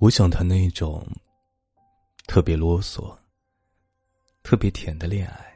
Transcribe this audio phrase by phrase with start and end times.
[0.00, 1.06] 我想谈那一种
[2.26, 3.14] 特别啰嗦、
[4.42, 5.54] 特别甜的恋爱，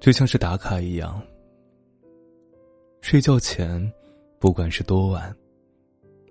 [0.00, 1.22] 就像是打卡一样。
[3.00, 3.80] 睡觉前，
[4.40, 5.32] 不管是多晚，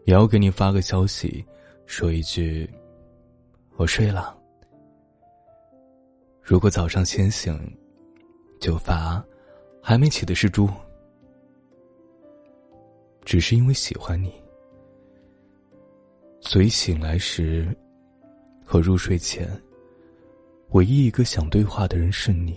[0.04, 1.46] 也要给你发个消息，
[1.86, 2.70] 说一句
[3.80, 4.38] “我睡了”。
[6.44, 7.58] 如果早上先醒，
[8.60, 9.26] 就发
[9.82, 10.70] “还没起的是猪”，
[13.24, 14.44] 只是因为喜欢你。
[16.48, 17.68] 所以醒来时
[18.64, 19.50] 和入睡前，
[20.70, 22.56] 唯一一个想对话的人是你。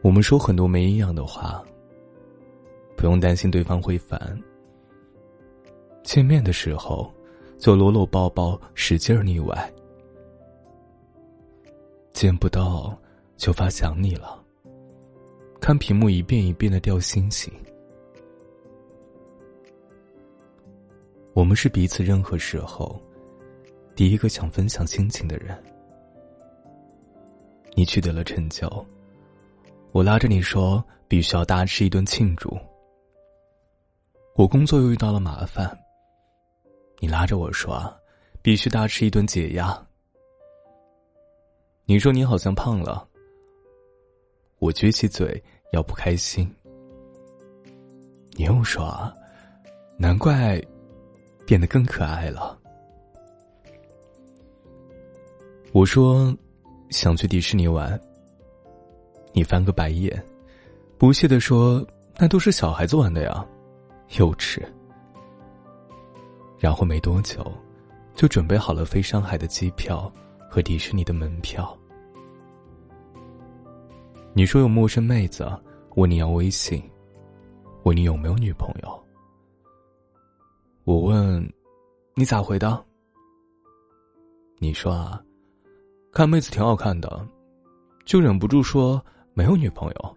[0.00, 1.62] 我们说很多没营养的话，
[2.96, 4.40] 不用担心对方会烦。
[6.04, 7.12] 见面的时候
[7.58, 9.56] 就搂搂抱抱，使劲腻歪；
[12.12, 12.96] 见不到
[13.36, 14.40] 就发想你了，
[15.60, 17.52] 看屏幕一遍一遍的掉星星。
[21.38, 23.00] 我们是彼此任何时候
[23.94, 25.56] 第一个想分享心情的人。
[27.76, 28.84] 你取得了成就，
[29.92, 32.58] 我拉着你说必须要大吃一顿庆祝。
[34.34, 35.78] 我工作又遇到了麻烦，
[36.98, 37.88] 你拉着我说
[38.42, 39.80] 必须大吃一顿解压。
[41.84, 43.08] 你说你好像胖了，
[44.58, 46.52] 我撅起嘴要不开心。
[48.32, 49.08] 你又说，
[49.96, 50.60] 难怪。
[51.48, 52.58] 变得更可爱了。
[55.72, 56.36] 我说
[56.90, 57.98] 想去迪士尼玩，
[59.32, 60.22] 你翻个白眼，
[60.98, 61.82] 不屑的说
[62.20, 63.46] ：“那都是小孩子玩的呀，
[64.18, 64.62] 幼稚。”
[66.60, 67.50] 然后没多久，
[68.14, 70.12] 就准备好了飞上海的机票
[70.50, 71.74] 和迪士尼的门票。
[74.34, 75.50] 你说有陌生妹子
[75.94, 76.82] 问你要微信，
[77.84, 79.07] 问你有没有女朋友。
[80.88, 81.46] 我问
[82.16, 82.82] ：“你咋回的？”
[84.56, 85.22] 你说：“啊，
[86.10, 87.28] 看妹子挺好看的，
[88.06, 89.04] 就忍不住说
[89.34, 90.16] 没有女朋友。”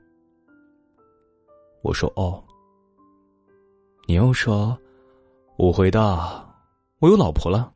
[1.83, 2.41] 我说：“哦。”
[4.07, 4.79] 你又说
[5.59, 5.99] ：“我回的，
[6.99, 7.73] 我有老婆了，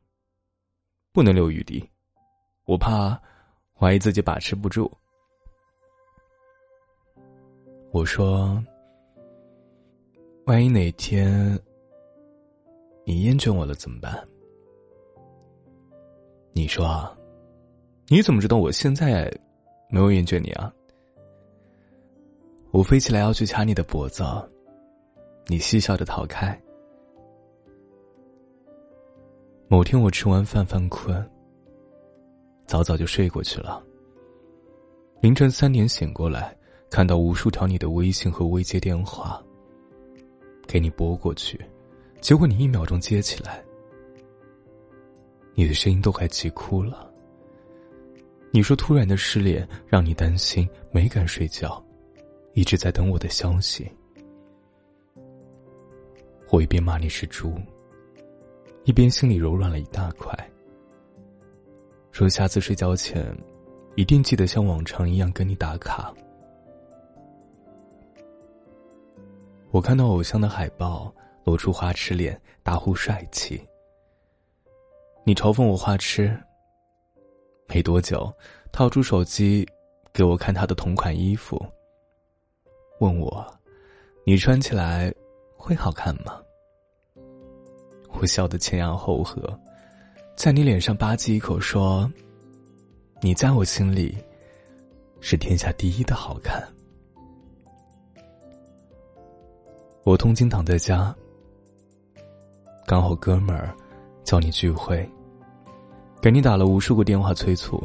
[1.11, 1.85] 不能留余地，
[2.63, 3.21] 我怕
[3.77, 4.89] 怀疑自己把持不住。”
[7.91, 8.63] 我说
[10.47, 11.59] ：“万一哪天……”
[13.05, 14.27] 你厌倦我了怎么办？
[16.51, 17.07] 你说，
[18.07, 19.31] 你怎么知道我现在
[19.89, 20.73] 没有厌倦你啊？
[22.71, 24.23] 我飞起来要去掐你的脖子，
[25.45, 26.59] 你嬉笑着逃开。
[29.67, 31.23] 某天我吃完饭犯困，
[32.65, 33.83] 早早就睡过去了。
[35.21, 36.57] 凌晨三点醒过来，
[36.89, 39.39] 看到无数条你的微信和未接电话，
[40.67, 41.63] 给你拨过去。
[42.25, 43.63] 结果你一秒钟接起来，
[45.53, 47.07] 你的声音都快急哭了。
[48.49, 51.79] 你说突然的失联让你担心，没敢睡觉，
[52.53, 53.87] 一直在等我的消息。
[56.49, 57.53] 我一边骂你是猪，
[58.85, 60.35] 一边心里柔软了一大块。
[62.11, 63.23] 说下次睡觉前，
[63.93, 66.11] 一定记得像往常一样跟你打卡。
[69.69, 71.13] 我看到偶像的海报。
[71.45, 73.61] 露出花痴脸，大呼帅气。
[75.23, 76.37] 你嘲讽我花痴。
[77.67, 78.31] 没多久，
[78.71, 79.67] 掏出手机，
[80.11, 81.63] 给我看他的同款衣服。
[82.99, 83.45] 问我，
[84.25, 85.13] 你穿起来
[85.55, 86.41] 会好看吗？
[88.13, 89.59] 我笑得前仰后合，
[90.35, 92.11] 在你脸上吧唧一口说
[93.21, 94.17] ：“你在我心里，
[95.19, 96.63] 是天下第一的好看。”
[100.05, 101.15] 我痛经躺在家。
[102.87, 103.75] 刚好哥们儿
[104.23, 105.09] 叫你聚会，
[106.21, 107.83] 给你打了无数个电话催促。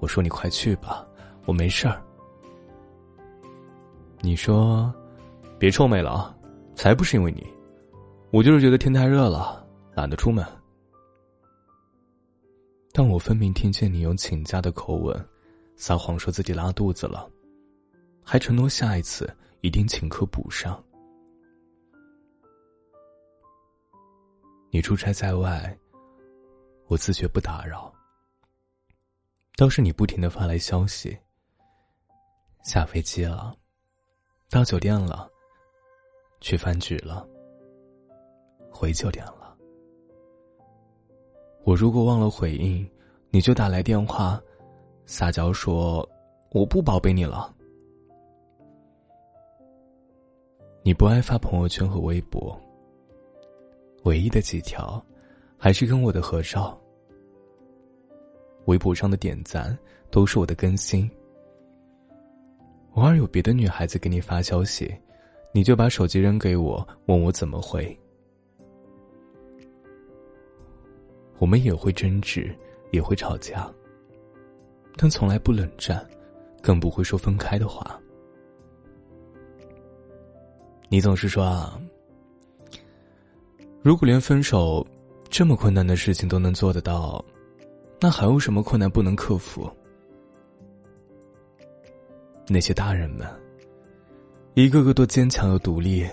[0.00, 1.06] 我说你快去吧，
[1.46, 2.02] 我没事儿。
[4.20, 4.92] 你说
[5.60, 6.36] 别臭美了啊，
[6.74, 7.46] 才不是因为你，
[8.32, 10.44] 我就是觉得天太热了，懒得出门。
[12.92, 15.24] 但我分明听见你用请假的口吻
[15.76, 17.30] 撒谎说自己拉肚子了，
[18.24, 20.82] 还承诺下一次一定请客补上。
[24.74, 25.78] 你出差在外，
[26.86, 27.92] 我自觉不打扰。
[29.54, 31.14] 倒是你不停的发来消息。
[32.64, 33.54] 下飞机了，
[34.48, 35.30] 到酒店了，
[36.40, 37.28] 去饭局了，
[38.70, 39.54] 回酒店了。
[41.64, 42.90] 我如果忘了回应，
[43.28, 44.40] 你就打来电话，
[45.04, 46.08] 撒娇说
[46.50, 47.54] 我不宝贝你了。
[50.82, 52.58] 你不爱发朋友圈和微博，
[54.04, 55.04] 唯一的几条，
[55.56, 56.78] 还是跟我的合照。
[58.66, 59.76] 微博上的点赞
[60.10, 61.10] 都是我的更新。
[62.94, 64.94] 偶尔有别的女孩子给你发消息，
[65.52, 67.98] 你就把手机扔给我，问我怎么回。
[71.38, 72.54] 我们也会争执，
[72.92, 73.68] 也会吵架，
[74.96, 76.06] 但从来不冷战，
[76.62, 77.98] 更不会说分开的话。
[80.88, 81.80] 你总是说啊，
[83.82, 84.86] 如果连分手
[85.28, 87.22] 这么困难的事情都能做得到，
[88.00, 89.68] 那还有什么困难不能克服？
[92.46, 93.26] 那些大人们，
[94.54, 96.06] 一个个都坚强又独立，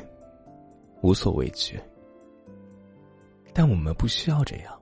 [1.02, 1.80] 无所畏惧，
[3.54, 4.82] 但我们不需要这样。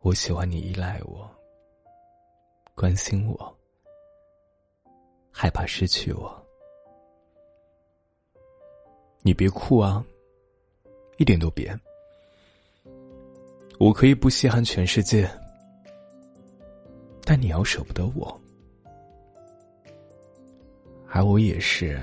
[0.00, 1.30] 我喜欢你依赖我，
[2.74, 3.58] 关心我，
[5.30, 6.47] 害怕失去我。
[9.28, 10.02] 你别哭啊，
[11.18, 11.78] 一点都别。
[13.78, 15.30] 我可以不稀罕全世界，
[17.26, 18.40] 但你要舍不得我，
[21.10, 22.00] 而我也是。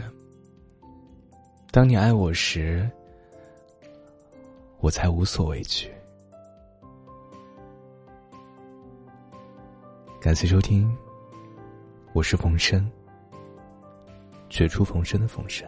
[1.71, 2.87] 当你爱我时，
[4.77, 5.91] 我才无所畏惧。
[10.21, 10.95] 感谢收听，
[12.13, 12.87] 我是冯生，
[14.47, 15.67] 绝处逢生的冯生。